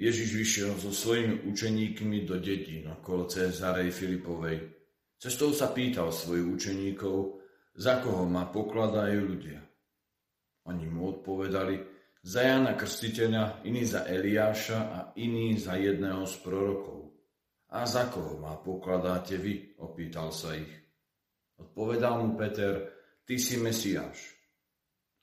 [0.00, 4.64] Ježiš vyšiel so svojimi učeníkmi do dedín okolo Cezarej Filipovej.
[5.20, 7.36] Cestou sa pýtal svojich učeníkov,
[7.76, 9.60] za koho ma pokladajú ľudia.
[10.72, 11.76] Oni mu odpovedali,
[12.24, 17.00] za Jana Krstiteľa, iný za Eliáša a iný za jedného z prorokov.
[17.76, 19.76] A za koho ma pokladáte vy?
[19.84, 20.72] opýtal sa ich.
[21.60, 22.88] Odpovedal mu Peter,
[23.28, 24.16] ty si Mesiáš.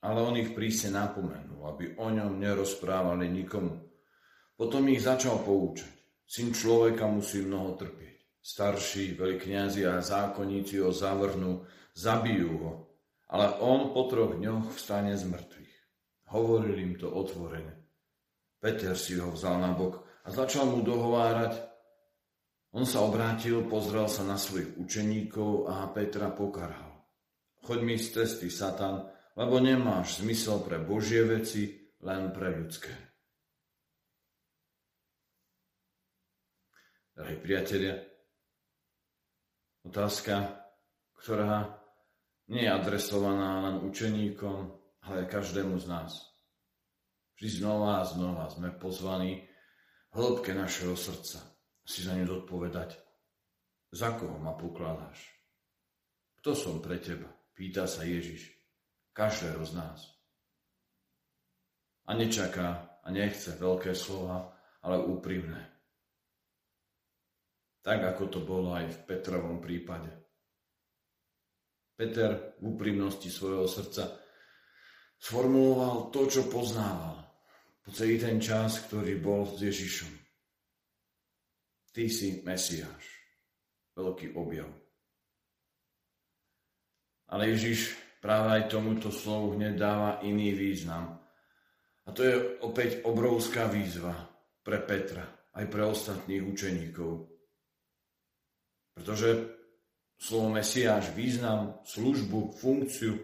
[0.06, 3.87] Ale on ich prísne napomenul, aby o ňom nerozprávali nikomu.
[4.58, 5.94] Potom ich začal poučať.
[6.28, 12.74] Syn človeka musí mnoho trpieť starší veľkňazi a zákonníci ho zavrhnú, zabijú ho,
[13.28, 15.76] ale on po troch dňoch vstane z mŕtvych.
[16.32, 17.76] Hovoril im to otvorene.
[18.64, 21.60] Peter si ho vzal na bok a začal mu dohovárať.
[22.72, 27.04] On sa obrátil, pozrel sa na svojich učeníkov a Petra pokarhal.
[27.68, 33.07] Choď mi z cesty, Satan, lebo nemáš zmysel pre Božie veci, len pre ľudské.
[37.18, 37.98] Drahí priatelia,
[39.82, 40.54] Otázka,
[41.18, 41.82] ktorá
[42.54, 44.70] nie je adresovaná len učeníkom,
[45.02, 46.14] ale každému z nás.
[47.34, 49.50] Vždy znova a znova sme pozvaní
[50.14, 51.42] hĺbke našeho srdca
[51.82, 53.02] si za ňu zodpovedať.
[53.90, 55.18] Za koho ma pokladáš?
[56.38, 57.34] Kto som pre teba?
[57.58, 58.46] Pýta sa Ježiš.
[59.18, 60.06] Každého z nás.
[62.06, 64.54] A nečaká a nechce veľké slova,
[64.86, 65.77] ale úprimné
[67.82, 70.10] tak ako to bolo aj v Petrovom prípade.
[71.98, 74.22] Peter v úprimnosti svojho srdca
[75.18, 77.26] sformuloval to, čo poznával
[77.82, 80.14] po celý ten čas, ktorý bol s Ježišom.
[81.96, 83.06] Ty si Mesiáš.
[83.98, 84.70] Veľký objav.
[87.34, 91.18] Ale Ježiš práve aj tomuto slovu hneď dáva iný význam.
[92.06, 94.14] A to je opäť obrovská výzva
[94.62, 95.26] pre Petra,
[95.58, 97.37] aj pre ostatných učeníkov.
[98.98, 99.54] Pretože
[100.18, 103.22] slovo Mesiáš, význam, službu, funkciu,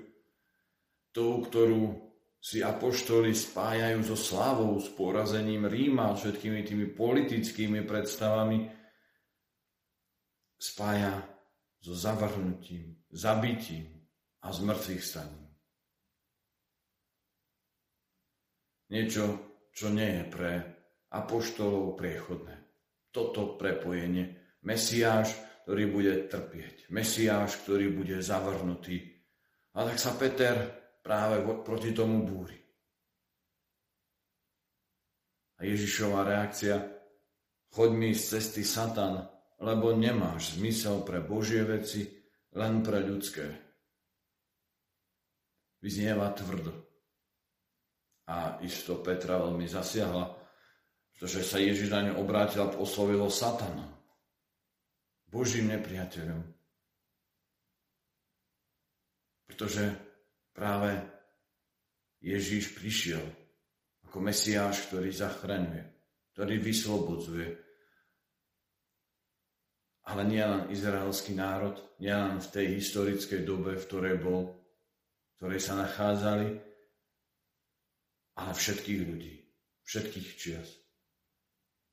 [1.10, 8.70] tú, ktorú si apoštoli spájajú so slávou, s porazením Ríma, všetkými tými politickými predstavami,
[10.62, 11.24] spája
[11.82, 14.06] so zavrhnutím, zabitím
[14.44, 15.50] a zmrtvých staním.
[18.94, 19.26] Niečo,
[19.74, 20.52] čo nie je pre
[21.10, 22.56] apoštolov priechodné.
[23.10, 24.38] Toto prepojenie.
[24.62, 25.34] Mesiáš,
[25.64, 26.92] ktorý bude trpieť.
[26.92, 29.00] Mesiáš, ktorý bude zavrhnutý.
[29.74, 30.56] A tak sa Peter
[31.00, 32.60] práve proti tomu búri.
[35.58, 36.76] A Ježišová reakcia,
[37.72, 39.24] choď mi z cesty Satan,
[39.64, 42.12] lebo nemáš zmysel pre Božie veci,
[42.60, 43.48] len pre ľudské.
[45.80, 46.76] Vyznieva tvrdo.
[48.28, 50.28] A isto Petra veľmi zasiahla,
[51.16, 54.03] pretože sa Ježiš na ňu obrátil a oslovilo Satana.
[55.34, 56.46] Božím nepriateľom.
[59.50, 59.90] Pretože
[60.54, 60.94] práve
[62.22, 63.26] Ježíš prišiel
[64.06, 65.84] ako Mesiáš, ktorý zachraňuje,
[66.38, 67.50] ktorý vyslobodzuje.
[70.06, 75.32] Ale nie len izraelský národ, nie len v tej historickej dobe, v ktorej bol, v
[75.42, 76.50] ktorej sa nachádzali,
[78.38, 79.34] ale všetkých ľudí,
[79.82, 80.70] všetkých čias,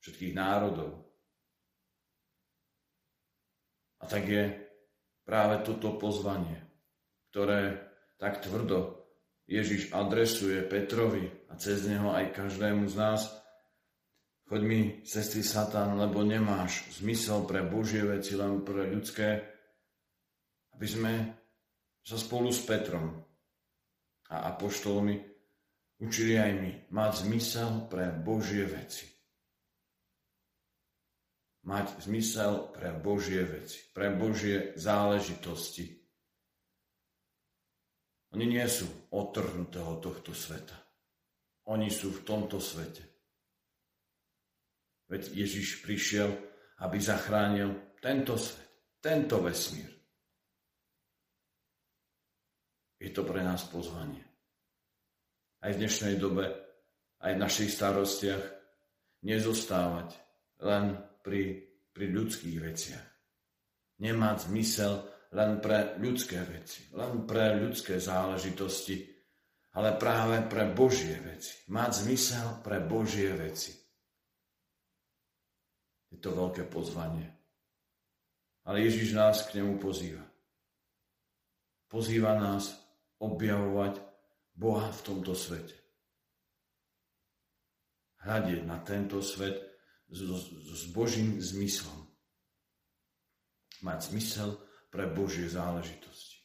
[0.04, 1.09] všetkých národov,
[4.00, 4.44] a tak je
[5.28, 6.58] práve toto pozvanie,
[7.30, 7.78] ktoré
[8.16, 9.06] tak tvrdo
[9.44, 13.20] Ježiš adresuje Petrovi a cez neho aj každému z nás.
[14.50, 19.38] Choď mi, cesty Satan, lebo nemáš zmysel pre Božie veci, len pre ľudské,
[20.74, 21.12] aby sme
[22.02, 23.14] sa spolu s Petrom
[24.30, 25.22] a apoštolmi
[26.02, 29.19] učili aj my mať zmysel pre Božie veci
[31.66, 36.00] mať zmysel pre Božie veci, pre Božie záležitosti.
[38.30, 40.78] Oni nie sú otrhnuté od tohto sveta.
[41.68, 43.02] Oni sú v tomto svete.
[45.10, 46.30] Veď Ježiš prišiel,
[46.80, 48.70] aby zachránil tento svet,
[49.00, 49.90] tento vesmír.
[53.00, 54.22] Je to pre nás pozvanie.
[55.64, 56.52] Aj v dnešnej dobe,
[57.20, 58.44] aj v našich starostiach
[59.24, 60.16] nezostávať
[60.60, 61.60] len pri,
[61.92, 63.06] pri ľudských veciach.
[64.00, 65.04] Nemá zmysel
[65.36, 69.06] len pre ľudské veci, len pre ľudské záležitosti,
[69.78, 71.62] ale práve pre Božie veci.
[71.70, 73.70] Mať zmysel pre Božie veci.
[76.10, 77.30] Je to veľké pozvanie.
[78.66, 80.26] Ale Ježiš nás k nemu pozýva.
[81.86, 82.74] Pozýva nás
[83.22, 84.02] objavovať
[84.54, 85.80] Boha v tomto svete.
[88.20, 89.69] hľadieť na tento svet
[90.10, 90.20] s,
[90.50, 92.06] s Božím zmyslom.
[93.80, 94.58] Mať zmysel
[94.90, 96.42] pre Božie záležitosti.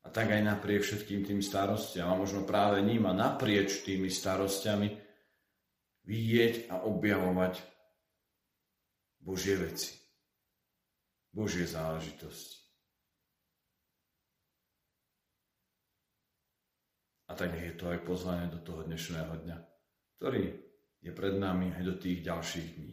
[0.00, 4.96] A tak aj napriek všetkým tým starostiam, a možno práve ním a naprieč tými starostiami,
[6.08, 7.60] vidieť a objavovať
[9.20, 9.92] Božie veci,
[11.28, 12.56] Božie záležitosti.
[17.30, 19.58] A tak je to aj pozvanie do toho dnešného dňa,
[20.18, 20.69] ktorý
[21.02, 22.92] je pred nami aj do tých ďalších dní.